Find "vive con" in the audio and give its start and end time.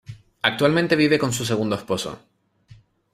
0.95-1.31